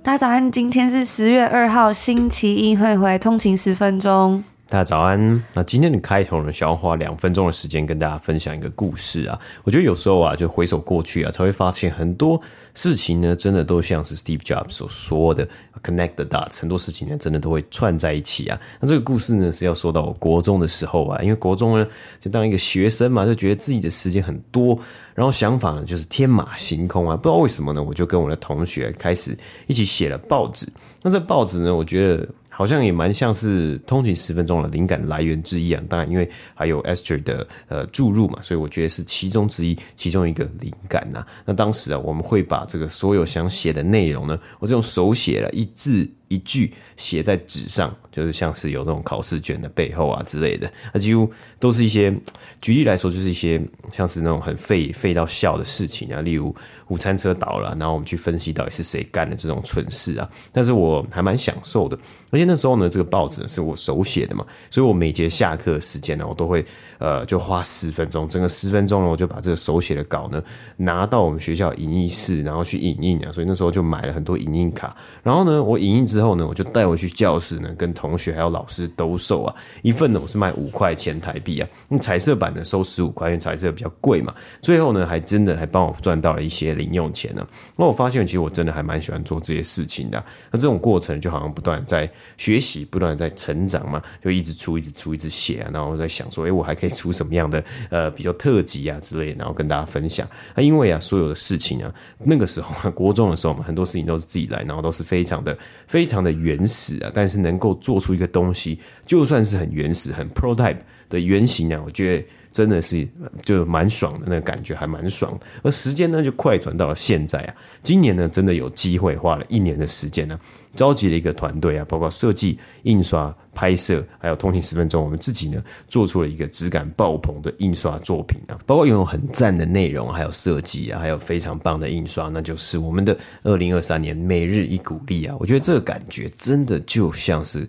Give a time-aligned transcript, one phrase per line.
[0.00, 4.42] 大家早安，今天是十月二号，星期一，欢迎回来通勤十分钟。
[4.70, 5.42] 大家早安。
[5.54, 9.40] 那今天的开头呢，想要花两分钟的时间跟大家分享一个故事啊。
[9.64, 12.38] 我觉得有时候啊，就回首过去啊，才会发现很多
[12.74, 15.48] 事情呢，真的都像是 Steve Jobs 所说的
[15.82, 18.60] “connect the dots”，很多事情呢，真的都会串在一起啊。
[18.78, 21.86] 那这个故事呢，是要说到我国中的时候啊，因为国中呢，
[22.20, 24.78] 就当一个学生嘛，就觉得自己的时间很多，
[25.14, 27.16] 然后想法呢，就是天马行空啊。
[27.16, 29.34] 不知道为什么呢，我就跟我的同学开始
[29.66, 30.70] 一起写了报纸。
[31.00, 32.28] 那这报纸呢，我觉得。
[32.58, 41.24] 好像也蛮像是通勤十分钟的灵感来源之一啊，当然因为还有 Esther 的呃注入嘛，所以我觉得是其中之一，其中一个灵感呐。
[41.44, 52.14] 那当时啊，我们会把这个所有想写的内容呢，我是用手写了一字一句写在纸上，就是像是有那种考试卷的背后啊之类的，那几乎都是一些，
[52.60, 53.60] 举例来说，就是一些
[53.92, 56.54] 像是那种很废废到笑的事情啊，例如
[56.88, 60.28] 午餐车倒了，然后我们去分析到底是谁干的这种蠢事啊。
[60.52, 61.98] 但是我还蛮享受的，
[62.30, 66.64] 而且那时候呢，这个报纸是我手写的嘛，所以我每节下课时间呢，我都会
[66.98, 70.42] 呃就花十分钟，整个十分钟呢，我就把这个手写的稿呢
[70.76, 73.32] 拿到我们学校影印室，然后去影印啊。
[73.32, 79.54] 所以那时候就买了很多影印卡，然后呢，我影印之之后呢，我就带回去教室呢，跟同学还有老师兜售啊。
[79.82, 81.68] 一份呢，我是卖五块钱台币啊。
[81.88, 84.34] 那彩色版的收十五块，因为彩色比较贵嘛。
[84.60, 87.46] 最后呢，还真的还帮我赚到了一些零用钱呢。
[87.76, 90.20] 那我发现，其实我真的还蛮喜欢做这些事情的。
[90.50, 95.70] 那这种过程就好像不断在学习，不断在成长嘛，就一直出，一直出，一直写啊。
[95.72, 100.28] 然后我在想说，哎，我还可以出什么样的呃比较特辑啊之类，然后跟大家分享。
[100.56, 105.56] 那因为啊，所有的事情啊，那个时候啊国中的时候嘛，很多事情都是自己来，然后都是非常的
[105.86, 106.07] 非。
[106.08, 113.06] 非常的原始啊，但是能够做出一个东西，就算是很原始、很 prototype 的原型啊，我觉得真的是
[113.42, 115.38] 就蛮爽的，那个感觉还蛮爽。
[115.62, 120.38] 而时间呢，就快转到了现在啊，今年呢，真的有机会花了一年的时间呢，
[120.74, 137.68] 召集了一个团队啊，包括设计、印刷、拍摄，还有通勤十分钟，我们自己呢做出了一个质感爆棚的印刷作品啊，包括拥有很赞的内容，还有设计啊，还有非常棒的印刷，那就是我们的二零二三年每日一鼓励啊，我觉得这个感觉真的就像是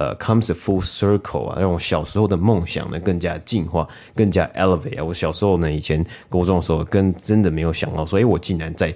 [0.00, 5.04] 呃，comes a full circle 啊，让我小时候的梦想呢更加进化，更加 elevate 啊。
[5.04, 8.94] 我小时候呢，以前高中的时候，跟真的没有想到说，所以我竟然在。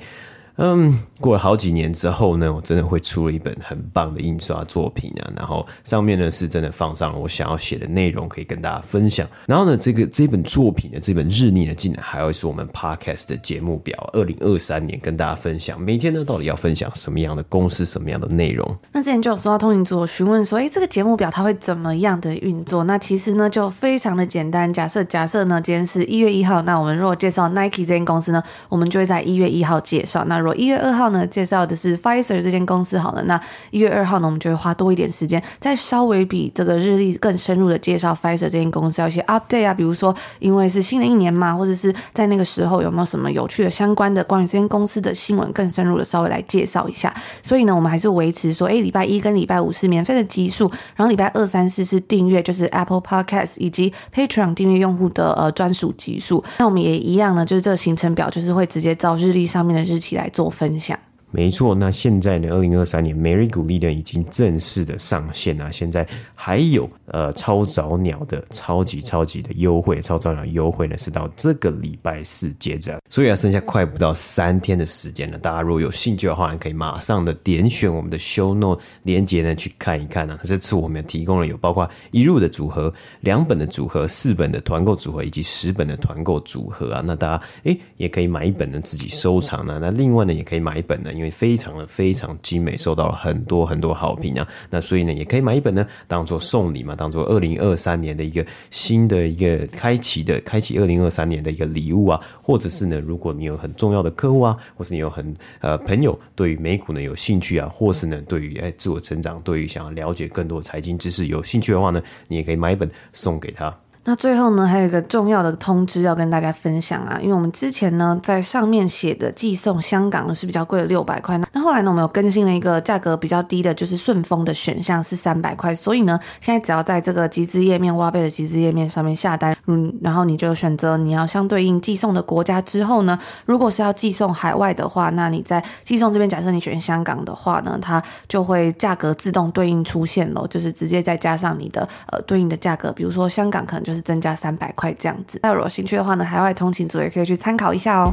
[0.57, 9.27] 嗯，过了好几年之后呢，我真的会出了一本很棒的印刷作品啊，然后上面呢是真的放上了我想要写的内容，可以跟大家分享。
[9.47, 18.77] 然后呢，这个这本作品的这本日历呢，竟然还会是我们 Podcast 的节目表，二零二三年跟大家分享，每天呢到底要分享什么样的公司，什么样的内容。
[18.93, 22.85] 那之前就有收到通讯组询问说，哎，这个节目表它会怎么样的运作？
[22.85, 30.25] 那其实呢就非常的简单，假设假设呢今天是一月一号，那我们如果介绍 Nike 这间公司呢，我们就会在一月一号介绍。
[30.27, 33.23] 那如果一月二号呢，介绍的是 Pfizer 这间公司好了。
[33.25, 33.41] 那
[33.71, 47.15] 一月二号呢，我们就会花多一点时间，再稍微比这个日历更深入的介绍 Pfizer 这间公司，要一些 update 啊，比如说因为是新的一年嘛，或者是在那个时候有没有什么有趣的相关的关于这间公司的新闻，更深入的稍微来介绍一下。
[47.43, 56.45] 所以呢，我们还是维持说，哎，礼拜一跟礼拜五是免费的集数，然后礼拜二、三、四是订阅，就是 Apple Podcast 以及 Patreon 订阅用户的呃专属集数。
[56.59, 60.75] 那我们也一样呢，就是这个行程表，就是会直接照日历上面的日期来做分。
[60.81, 61.14] 享。
[61.35, 65.73] 没错，那现在呢，二零二三年每日鼓励呢已经正式的上线了。
[65.73, 75.37] 现在还有呃超早鸟的超级超级的优惠，超早鸟优惠呢是到这个礼拜四截止，所以啊剩下快不到三天的时间了。
[75.37, 87.03] 大家如果有兴趣的话，可以马上的点选我们的 show note 连结呢去看一看呢、这次我们提供了有包括一入的组合、两本的组合、四本的团购组合以及十本的团购组合啊。
[87.05, 94.49] 那大家诶也可以买一本呢自己收藏呢、那另外呢也可以买一本呢，因为非常的非常精美，受到了很多很多好评啊！
[94.71, 113.75] 那所以呢，也可以买一本呢，当做送礼嘛，当做二零二三年的一个新的一个开启的开启二零二三年的一个礼物啊，或者是呢，如果你有很重要的客户啊，或是你有很呃朋友对于美股呢有兴趣啊，或是呢对于哎自我成长，对于想要了解更多财经知识有兴趣的话呢，你也可以买一本送给他。
[114.07, 145.39] 那最后呢，还有一个重要的通知要跟大家分享啊，因为我们之前呢在上面写的寄送香港呢是比较贵的六百块，那后来呢我们有更新了一个价格比较低的，就是顺丰的选项是三百块，所以呢现在只要在这个集资页面挖贝的集资页面上面下单，嗯，然后你就选择你要相对应寄送的国家之后呢，如果是要寄送海外的话，那你在寄送这边假设你选香港的话呢，它就会价格自动对应出现咯，就是直接再加上你的呃对应的价格，比如说香港可能就是增加三百块这样子。
[145.43, 148.13] 那如果有兴趣的话呢，海外通勤族也可以去参考一下哦。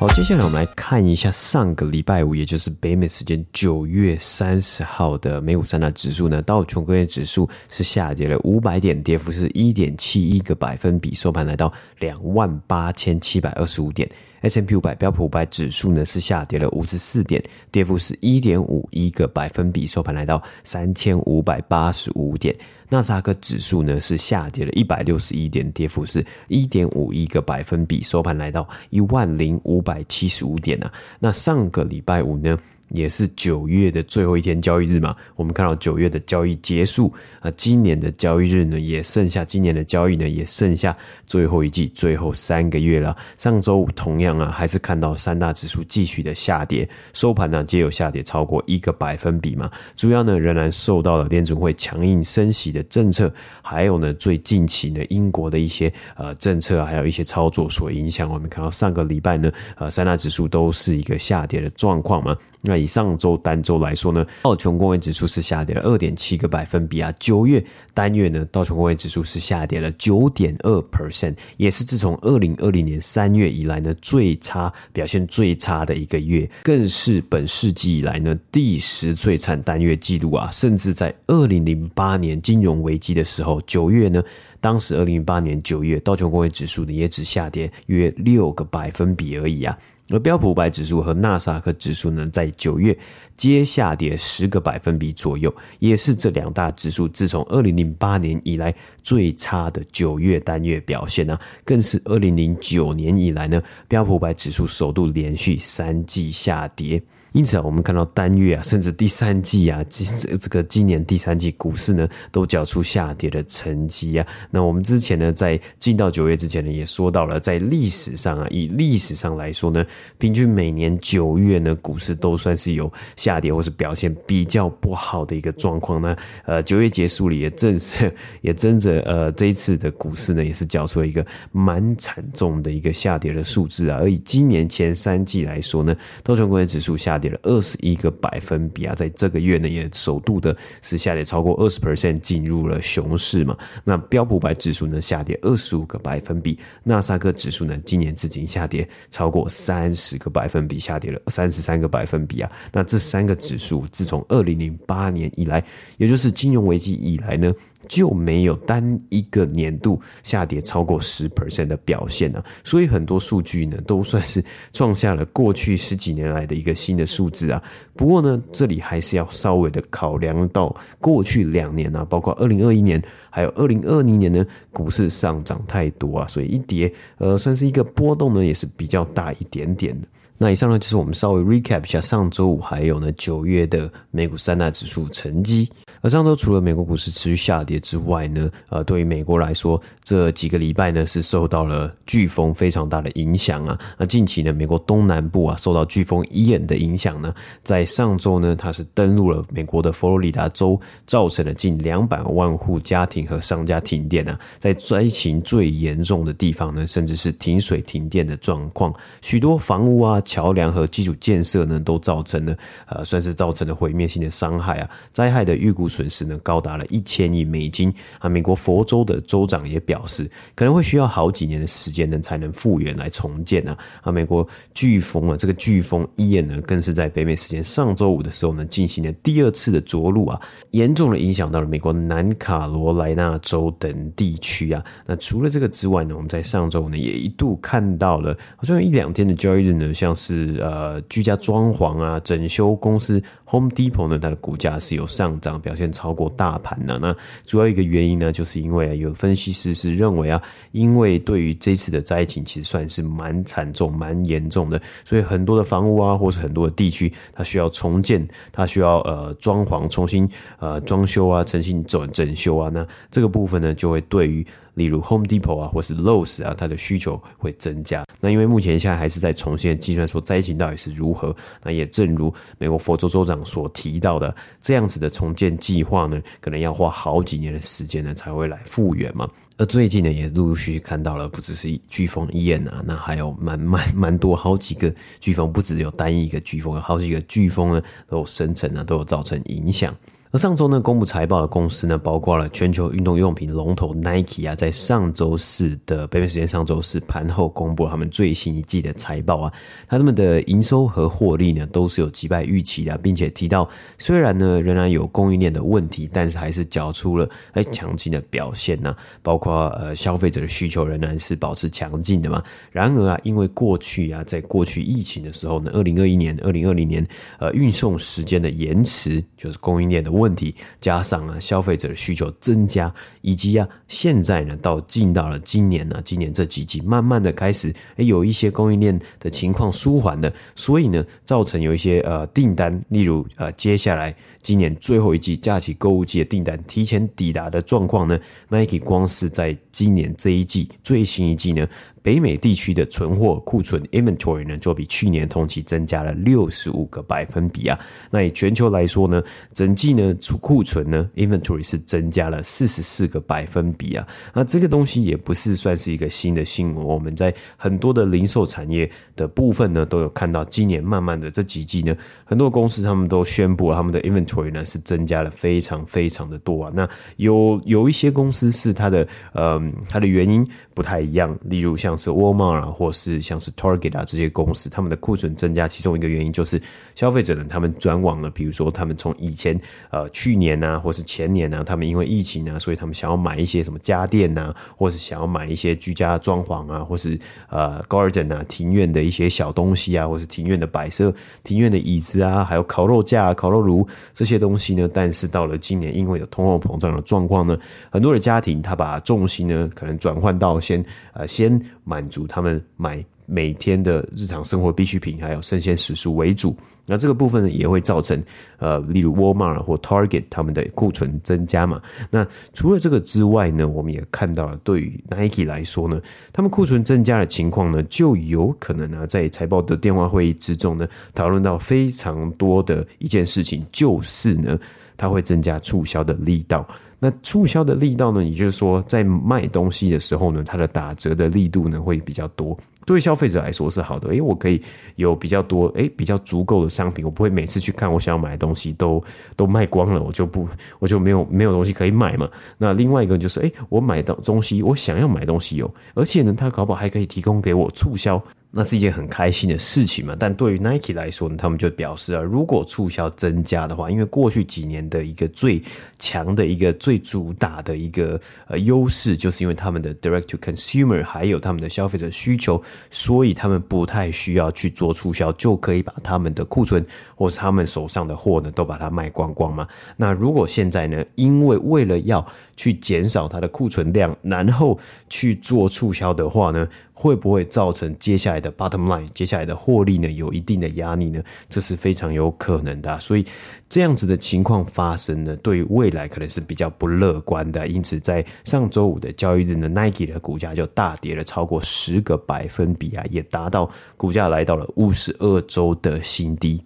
[0.00, 14.08] 好，接下来我们来看一下上个礼拜五，也就是北美时间九月三十号的美股三大指数呢，道琼工业指数是下跌了五百点，跌幅是一点七一个百分比，收盘来到两万八千七百二十五点。
[14.42, 22.54] S&P 五百标普五百指数呢是下跌了五十四点，跌幅是一点五一个百分比，收盘来到三千五百八十五点。
[22.90, 30.90] 纳斯达克指数呢是下跌了一百六十一点，跌幅是一点五一个百分比，收盘来到一万零五百七十五点啊。
[31.18, 32.56] 那上个礼拜五呢，
[32.90, 40.96] 也是九月的最后一天交易日嘛，我们看到九月的交易结束啊，今年的交易日呢也剩下，今年的交易呢也剩下
[41.26, 43.16] 最后一季最后三个月了。
[43.36, 49.70] 上周五同样啊，还是看到三大指数继续的下跌，收盘呢皆有下跌超过一个百分比嘛。
[49.94, 53.30] 主要呢仍然受到了联准会强硬升息的政策，
[53.60, 58.30] 还有呢最近期呢英国的一些呃政策还有一些操作所影响。
[58.30, 62.34] 我们看到上个礼拜呢，呃三大指数都是一个下跌的状况嘛。
[62.60, 67.12] 那以上周单周来说呢，道琼工业指数是下跌了二点七个百分比啊。
[67.18, 80.50] 九月单月呢，道琼工业指数是下跌了九点二 percent，也是自从二零二零年三月以来呢最差表现最差的一个月，更是本世纪以来呢第十最惨单月记录啊。
[80.52, 84.22] 甚至在二零零八年金融危机的时候，九月呢，
[84.60, 89.76] 当时二零零八年九月道琼工业指数呢也只下跌约六个百分比而已啊。
[90.10, 92.96] 而标普五百指数和纳斯达克指数呢，在九月
[93.36, 107.02] 皆下跌十个百分比左右，也是这两大指数自从二零零八年以来最差的九月单月表现啊，更是二零零九年以来呢，标普五百指数首度连续三季下跌。
[107.38, 110.04] 因此啊，我们看到单月啊，甚至第三季啊，这
[110.36, 114.26] 这个今年第三季股市呢，都缴出下跌的成绩啊。
[114.50, 119.86] 那我们之前呢，在进到九月之前呢，也说到了，在历史上啊，以历史上来说呢，
[120.18, 126.16] 平均每年九月呢，股市都算是有下跌或是表现比较不好的一个状况呢。
[126.44, 128.12] 呃，九月结束了，也正是
[128.42, 133.98] 也真着呃，这一次的股市呢，也是缴出了一个蛮惨重的一个下跌的数字啊。
[134.00, 135.94] 而以今年前三季来说呢，
[136.24, 143.56] 道琼工业指数下跌了二十一个百分比啊，在这个月呢，也首度的是下跌超过二十 percent，进入了熊市嘛。
[143.84, 152.50] 那标普五百指数呢，下跌二十五个百分比，纳斯达克指数呢，今年至今下跌超过三十个百分比，下跌了三十三个百分比啊。
[152.72, 155.64] 那这三个指数自从二零零八年以来，
[155.96, 157.52] 也就是金融危机以来呢，
[157.88, 167.62] 就没有单一个年度下跌超过十 percent 的表现啊，所以很多数据呢都算是创下了过去十几年来的一个新的数字啊。
[167.96, 180.06] 不过呢，这里还是要稍微的考量到过去两年啊，包括二零二一年还有二零二零年呢，股市上涨太多啊，所以一跌呃算是一个波动呢，也是比较大一点点的。
[180.40, 185.68] 那以上呢，就是我们稍微 recap 一下上周五还有呢九月的美股三大指数成绩。
[186.00, 193.76] 而上周除了美国股市持续下跌之外呢，呃，对于美国来说，这几个礼拜呢是受到了飓风非常大的影响啊。
[193.98, 204.38] 那近期呢，美国东南部啊受到飓风伊恩的影响呢，在上周呢，它是登陆了美国的佛罗里达州，造成了近两百万户家庭和商家停电啊。
[204.60, 210.22] 在灾情最严重的地方呢，甚至是停水停电的状况，许多房屋啊。
[210.28, 212.54] 桥梁和基础建设呢，都造成了
[212.86, 214.90] 呃，算是造成了毁灭性的伤害啊。
[215.10, 218.28] 灾害的预估损失呢，高达了一千亿美金啊。
[218.28, 223.76] 美国佛州的州长也表示，可能会需要好几年的时间呢，才能复原来重建啊。
[224.02, 230.38] 啊，美国飓风啊，这个飓风伊恩呢，更是在北美时间上周五的时候呢，进行了第二次的着陆啊，
[230.72, 234.84] 严重的影响到了美国南卡罗来纳州等地区啊。
[235.06, 246.98] 那除了这个之外呢，我们在上周呢也一度看到了，好像有一两天的交易日呢，像是呃居家装潢啊、整修公司 Home Depot 呢，它的股价是有上涨，表现超过大盘的。
[246.98, 247.14] 那
[247.46, 250.40] 主要一个原因呢，就是因为啊，有分析师是认为啊，
[250.72, 260.28] 因为对于这次的灾情其实算是蛮惨重、蛮严重的，所以很多的房屋啊，或是很多的地区，它需要重建，它需要呃装潢、重新
[260.58, 264.46] 呃装修啊、重新整整修啊，那这个部分呢，就会对于。
[264.74, 268.04] 例如 Home Depot 啊，或是 Lowe's 啊，它的需求会增加。
[268.20, 271.34] 那因为目前现在还是在重新计算说灾情到底是如何。
[271.64, 279.28] 那也正如美国佛州州长所提到的，这样子的重建计划呢，可能要花好几年的时间呢才会来复原嘛。
[279.56, 289.94] 而最近呢，也陆陆续续看到了，不只是飓风伊恩啊，那还有蛮蛮蛮多好几个飓风，不只有单一一个飓风，有好几个飓风呢都有生成啊，都有造成影响。
[290.30, 299.52] 而上周呢，公布财报的公司呢，包括了全球运动用品龙头 Nike 啊，在上周四的北美时间上周四盘后公布了他们最新一季的财报啊，
[299.88, 303.66] 他们的营收和获利呢，都是有击败预期的，并且提到，
[303.96, 312.42] 虽然呢仍然有供应链的问题，但是还是缴出了哎强劲的表现呐，包括呃消费者的需求仍然是保持强劲的嘛。
[312.70, 317.06] 然而啊，因为过去啊，在过去疫情的时候呢，二零二一年、二零二零年
[317.38, 320.17] 呃运送时间的延迟，就是供应链的。
[320.18, 341.66] 问题加上啊，消费者的需求增加，以及啊，现在呢，到进到了今年呢、啊，今年这几季慢慢的开始，诶有一些供应链的情况舒缓的，所以呢，造成有一些呃订单，例如呃，接下来今年最后一季假期购物季的订单提前抵达的状况呢，Nike 光是在今年这一季最新一季呢。
[342.02, 347.78] 北美地区的存货库存 inventory 呢，就比去年同期增加了六十五个百分比啊。
[348.10, 354.06] 那以全球来说呢，整季呢储库存呢 inventory 是增加了四十四个百分比啊。
[354.34, 366.72] 那这个东西也不是算是一个新的新闻，我们在很多的零售产业的部分呢，都有看到，今年慢慢的这几季呢，很多公司他们都宣布他们的 inventory 呢是增加了非常非常的多啊。
[366.74, 370.46] 那有有一些公司是它的呃它的原因
[370.78, 371.98] 不太一样，例如像。
[371.98, 376.62] 是 Walmart 啊，或是像是 Target 啊这些公司，他们的库存增加，其中一个原因就是
[376.94, 387.18] 消费者呢，他们转往了，比如说他们从以前呃去年啊，或是前年啊，他们因为疫情啊，所以他们想要买一些什么家电啊，或是想要买一些居家装潢啊，或是
[387.48, 394.88] 呃 Garden 啊庭院的一些小东西啊，或是庭院的摆设、庭院的椅子啊，还有烤肉架、烤肉炉这些东西呢。
[394.94, 397.58] 但是到了今年，因为有通货膨胀的状况呢，
[397.90, 400.84] 很多的家庭他把重心呢可能转换到先
[401.14, 401.60] 呃先。
[401.84, 406.54] 满足他们买每天的日常生活必需品，还有生鲜食物为主。
[406.84, 408.22] 那这个部分呢，也会造成
[408.58, 411.80] 呃，例如 Walmart 或 Target 他们的库存增加嘛。
[412.10, 415.98] 那除了这个之外呢，我们也看到了，对于 Nike 来说呢，
[416.30, 424.58] 他们库存增加的情况呢，就有可能呢，在财报的电话会议之中呢，讨论到非常多的一件事情，就是呢，
[424.98, 426.66] 它会增加促销的力道。
[427.00, 432.58] 那促销的力道呢，也就是说，在卖东西的时候呢，它的打折的力度呢会比较多。
[432.84, 434.60] 对消费者来说是好的，诶，我可以
[434.96, 439.00] 有比较多，诶，比较足够的商品，我不会每次去看我想要买的东西都
[439.36, 440.48] 都卖光了，我就不
[440.80, 442.28] 我就没有没有东西可以买嘛。
[442.56, 448.20] 那另外一个就是，诶，我买到东西，我想要买东西有，而且呢，它搞不好还可以提供给我促销。
[448.50, 455.62] 那是一件很开心的事情嘛，但对于 Nike 来说呢，他们就表示啊，如果促销增加的话，因为过去几年的一个最
[455.98, 469.68] 强的一个最主打的一个呃优势，就是因为他们的 Direct to Consumer 还有他们的消费者需求，所以他们不太需要去做促销，就可以把他们的库存或是他们手上的货呢都把它卖光光嘛。
[469.94, 472.26] 那如果现在呢，因为为了要
[472.56, 474.78] 去减少它的库存量，然后
[475.10, 476.66] 去做促销的话呢，
[477.00, 481.22] 会不会造成接下来的 bottom line，接下来的获利呢有一定的压力呢？
[481.48, 482.98] 这是非常有可能的。
[482.98, 483.24] 所以
[483.68, 487.68] 这样子的情况发生呢，对于未来可能是比较不乐观的。
[487.68, 496.60] 因此，在上周五的交易日呢，Nike 的股价就大跌了超过十个百分比啊，也达到股价来到了五十二周的新低。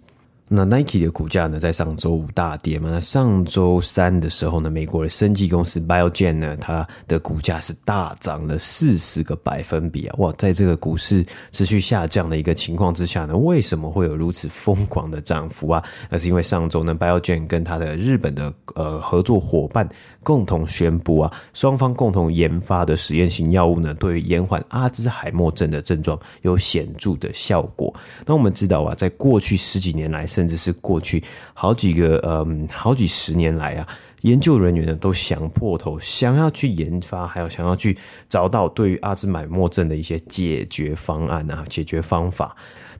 [0.49, 2.89] 那 Nike 的股价呢，在上周五大跌嘛。
[2.91, 10.15] 那上周三的时候呢，美国的生技公司 Biogen 呢，它的股价是大涨了四十个百分比啊！
[10.19, 15.83] 哇，在这个股市持续下降的一个情况之下呢，为什么会有如此疯狂的涨幅啊？
[16.09, 19.87] 那是因为上周呢，Biogen 跟它的日本的呃合作伙伴
[20.23, 27.91] 共同宣布啊，双方共同研发的实验型药物呢，对于延缓阿兹海默症的症状有显著的效果。
[28.25, 31.23] 那我们知道啊，在过去十几年来，甚至是过去
[31.53, 33.87] 好几个嗯好几十年来啊，
[34.21, 37.95] 研究人员呢都想破头，想要去研发，还有想要去
[38.27, 42.55] 找到对于阿兹海默症的一些解决方案啊，解决方法。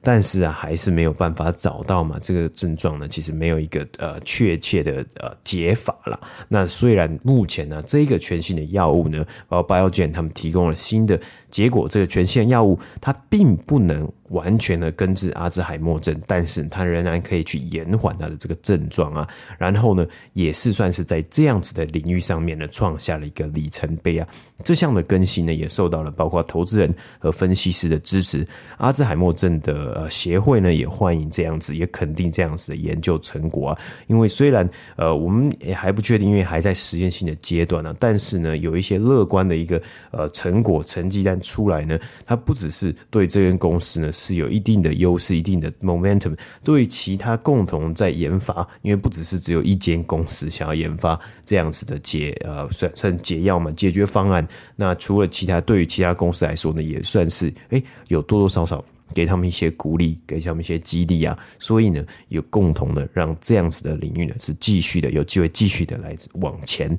[0.06, 2.18] 但是啊，还是没有办法找到嘛。
[2.20, 6.20] 这个症状呢，其实没有一个呃确切的呃解法啦。
[6.48, 11.18] 那虽然目前呢，这个全新的药物呢，包括 Biogen 他们提供了新的
[11.50, 14.06] 结果，这个全新的药物它并不能。
[14.30, 19.28] 完全的根治阿兹海默症，但是它仍然可以去延缓它的这个症状啊。
[19.58, 24.26] 然后呢，也是算是在这样子的领域上面呢，创下了一个里程碑啊。
[24.62, 28.46] 这项的更新呢，也受到了包括投资人和分析师的支持。
[28.78, 33.78] 阿兹海默症的呃协会呢，也欢迎这样子，也肯定这样子的研究成果啊。
[34.06, 39.80] 因为虽然呃我们也还不确定，因为还在实验性的阶段呢、啊，但是呢，有一些乐观的一个
[40.12, 44.10] 呃成果成绩单出来呢，它不只是对这间公司呢。
[44.14, 46.34] 是有一定的优势，一定的 momentum。
[46.62, 54.46] 对于其他共同在研发，因为不只是只有一间公司想要研发这样子的解呃算算解药嘛，解决方案。
[54.76, 61.38] 那除了其他，对于其他公司来说呢，也算是哎有多多少少给他们一些鼓励，给他们一些激励啊。
[61.58, 66.96] 所以呢，有共同的让这样子的领域呢是继续的有机会继续的来往前。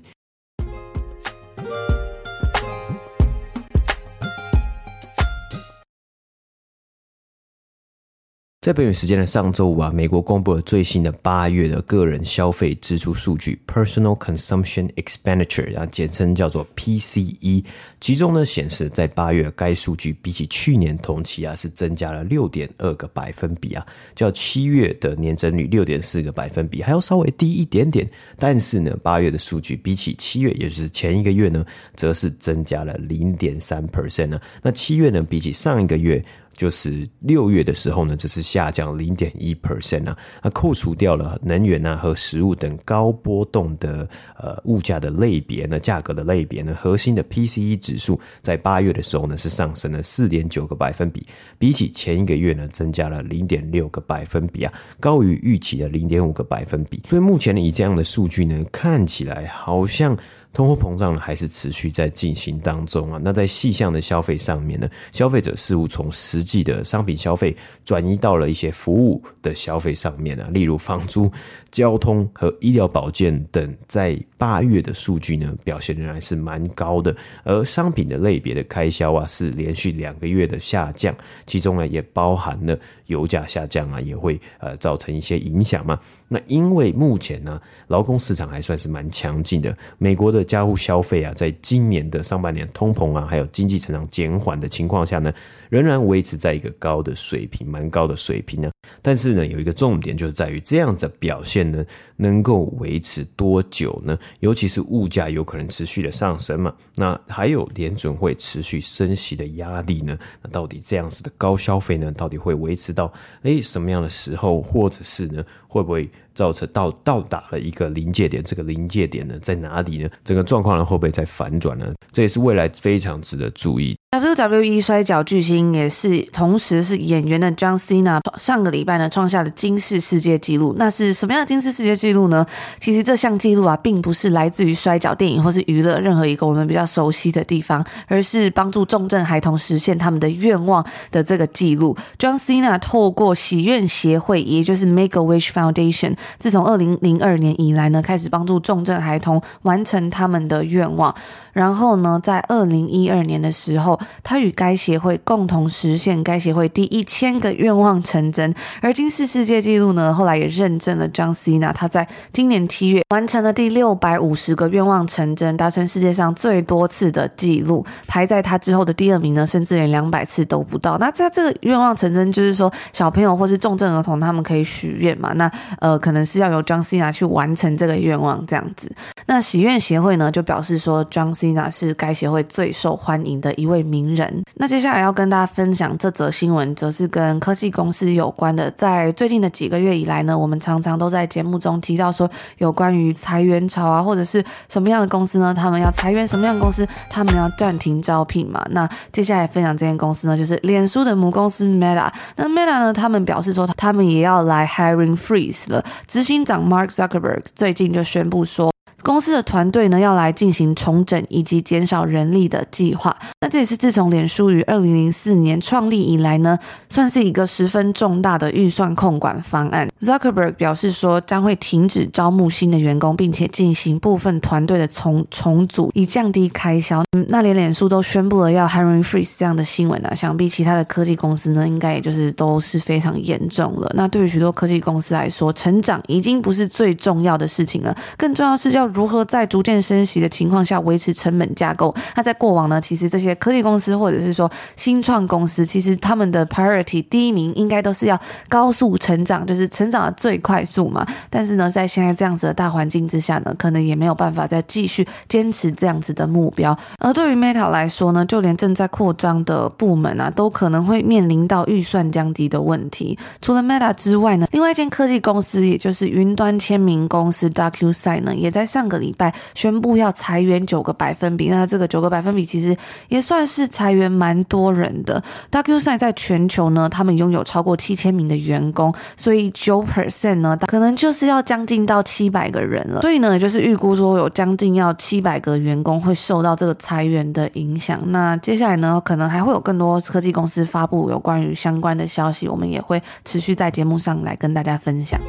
[8.65, 17.63] 在北美时间的上周五啊，美国公布了最新的八月的个人消费支出数据 （Personal Consumption Expenditure），啊，简称叫做 PCE。
[18.01, 28.09] 其中呢显示，在八月该数据比起去年同期啊是增加了六点二个百分比啊，较七月的年增率六点四个百分比还要稍微低一点点。
[28.35, 34.41] 但是呢，八月的数据比起七月，也就是前一个月呢，则是增加了零点三 percent 呢。
[34.63, 36.25] 那七月呢，比起上一个月。
[36.55, 44.07] 就是六月的时候呢，只是下降零点一 percent 啊，那扣除掉了能源啊和食物等高波动的
[44.37, 51.27] 呃物价的类别呢，价格的类别呢，核心的 PCE 指数在八月的时候呢是上升了四点九个百分比，
[51.59, 57.01] 比起前一个月呢增加了零点六个百分比啊，高于预期的零点五个百分比。
[57.09, 60.17] 所以目前呢，以这样的数据呢，看起来好像。
[60.55, 63.19] 通货膨胀呢还是持续在进行当中啊。
[63.21, 71.29] 那在细项的消费上面呢，消费者似乎从实际的商品消费转移到了一些服务的消费上面啊，例如房租、
[71.69, 77.13] 交通和医疗保健等，在八月的数据呢表现仍然是蛮高的。
[77.43, 81.13] 而商品的类别的开销啊是连续两个月的下降，
[81.45, 85.99] 其中呢也包含了油价下降啊，也会呃造成一些影响嘛。
[86.29, 90.44] 那因为目前呢劳工市场还算是蛮强劲的，美国的。
[90.45, 95.33] 家户消费啊，在今年的上半年，通膨啊，还有经济成长减缓的情况下呢，
[95.69, 98.71] 仍然维持在一个高的水平，蛮高的水平呢。
[99.01, 101.83] 但是呢，有一个重点就是在于这样的表现呢，
[102.15, 104.17] 能够维持多久呢？
[104.39, 106.73] 尤其是物价有可能持续的上升嘛。
[106.95, 110.17] 那还有联准会持续升息的压力呢？
[110.41, 118.43] 那到底这样子的高消费呢，到底会维持到诶什么样的时候，或者是呢，会不会造成到到达了一个临界点？
[118.43, 120.09] 这个临界点呢，在哪里呢？
[120.23, 121.91] 整个状况呢，会不会再反转呢？
[122.11, 123.97] 这也是未来非常值得注意。
[124.19, 130.75] WWE 摔角巨星也是同时是演员的 John Cena 上个礼拜呢创下了惊世世界纪录。
[130.77, 132.45] 那是什么样的惊世世界纪录呢？
[132.79, 141.95] 其实这项纪录啊，并不是来自于摔角电影或是娱乐任何一个我们比较熟悉的地方，而是帮助重症孩童实现他们的愿望的这个纪录。
[142.17, 151.15] John Cena 透过喜愿协会，也就是 Make a Wish Foundation，自从二零零二年以来呢，开始帮助重症孩童完成他们的愿望。
[151.53, 158.53] 然后呢，在二零一二年的时候，他与该协会共同实现该协会第一千个愿望成真。
[158.81, 167.85] 而今世世界纪录呢，后来也认证了 John Cena，他在今年七月完成了第六百五十个愿望成真，达成世界上最多次的纪录。
[168.07, 170.97] 排在他之后的第二名呢，甚至连两百次都不到。
[170.97, 175.31] 那在这个愿望成真，就是说小朋友或是重症儿童他们可以许愿嘛？
[175.33, 178.91] 那呃，可能是要由 John Cena 去完成这个愿望这样子。
[179.27, 184.43] 那许愿协会呢，就表示说 John Cena 是该协会最受欢迎的一位名人。
[184.55, 188.69] 那接下来要跟大家分享这则新闻，则是跟科技公司有关的。
[188.71, 195.53] 在最近的几个月以来呢，我们常常都在节目中提到说，有关于裁员潮啊，或者是什么样的公司呢？
[195.53, 198.61] 他们要裁员，什么样公司他们要暂停招聘嘛？
[198.71, 202.11] 那接下来分享这间公司呢，就是脸书的母公司 Meta。
[202.35, 205.83] 那 Meta 呢，他们表示说，他们也要来 hiring freeze 了。
[206.07, 208.74] 执行长 Mark Zuckerberg 最近就宣布说。
[209.05, 213.15] 公司的团队呢要来进行重整以及减少人力的计划。
[213.39, 216.57] 那这也是自从脸书于二零零四年创立以来呢，
[216.89, 219.87] 算是一个十分重大的预算控管方案。
[220.01, 227.03] Zuckerberg 表示说将会停止招募新的员工，并且进行部分团队的重重组，以降低开销。
[227.27, 233.91] 那连脸书都宣布了要 hiring freeze 这样的新闻啊，想必其他的科技公司呢，应该也就是都是非常严重了。
[233.93, 241.93] 那对于许多科技公司来说，成长已经不是最重要的事情了，更重要是要如何在逐渐升息的情况下维持成本架构。
[242.15, 251.05] 那在过往呢，其实这些科技公司或者是说新创公司，其实他们的 priority 第一名应该都是要高速成长，就是成长的最快速嘛。
[251.29, 256.77] 但是呢，在现在这样子的大环境之下呢，可能也没有办法再继续坚持这样子的目标。
[256.99, 263.17] 而对于 Meta 来说呢，就连正在扩张的部门啊，都可能会面临到预算降低的问题。
[263.41, 271.49] 除了 Meta 之外呢，另外一间科技公司，也就是云端签名公司 DocuSign 呢，也在上个礼拜宣布要裁员九个百分比。
[271.49, 272.75] 那这个九个百分比其实
[273.09, 275.21] 也算是裁员蛮多人的。
[275.49, 283.01] W 三在全球呢，他们拥有超过七千名的员工，所以九 percent 呢，可能就是要将近到七百个人了。
[283.01, 287.99] 所以呢，就是预估说有将近要七百个员工会受到这个裁员的影响。
[288.11, 295.19] 那接下来呢，可能还会有更多科技公司发布有关于相关的消息，我们也会持续在节目上来跟大家分享。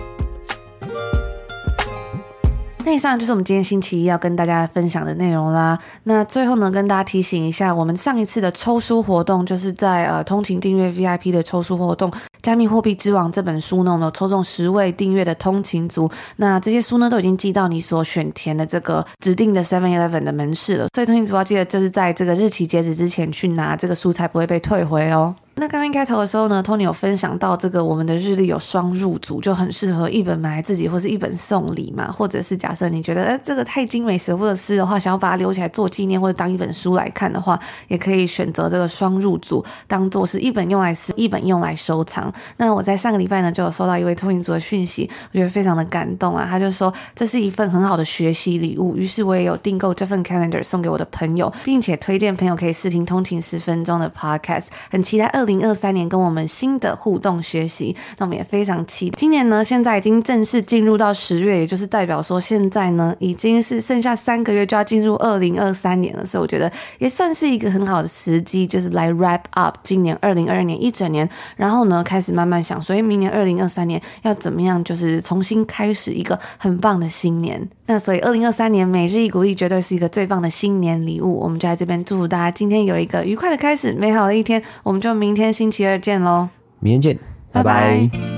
[2.86, 5.76] 那以上就是我们今天星期一要跟大家分享的内容啦。
[6.04, 12.08] 那最后呢，跟大家提醒一下，我们上一次的抽书活动，就是在呃通勤订阅 VIP 的抽书活动，
[12.42, 16.08] 《加密货币之王》这本书呢，我们有抽中十位订阅的通勤族。
[16.36, 20.86] 那这些书呢，都已经寄到你所选填的这个指定的 Seven Eleven 的门市了。
[20.94, 25.34] 所以通勤族要记得，就是在这个日期截止之前去拿这个书，才不会被退回哦。
[25.58, 32.12] 那刚刚开头的时候呢，Tony 有分享到这个我们的日历有双入组，就很适合一本买来自己，或是一本送礼嘛。
[32.12, 42.30] 或者是假设你觉得诶这个太精美舍不得撕的话，想要把它留起来做纪念，或者当一本书来看的话，也可以选择这个双入组，当做是一本用来撕，一本用来收藏。
[42.58, 46.46] 那我在上个礼拜呢，就有收到一位通勤族的讯息，我觉得非常的感动啊。
[46.46, 59.16] 他就说这是一份很好的学习礼物，于是我也有订购这份 calendar 送给我的朋友，并且推荐朋友可以试听通勤十分钟的 podcast，很期待二零二三年跟我们新的互动学习，那我们也非常期待。
[59.16, 77.68] 今年呢，现在已经正式进入到十月，也就是代表说现在呢，已经是剩下三个月就要进入二零二三年了，所以我觉得也算是一个很好的时机，就是来 wrap up 今年二零二二年一整年，然后呢，开始慢慢想，所以明年二零二三年要怎么样，就是重新开始一个很棒的新年。
[77.88, 84.62] 那所以二零二三年每日一鼓励绝对是一个最棒的新年礼物，我们就在这边祝福大家今天有一个愉快的开始，美好的一天。
[84.82, 86.48] 我们就明天星期二见喽，
[86.80, 87.18] 明天见，
[87.52, 88.08] 拜拜。
[88.10, 88.35] 拜拜。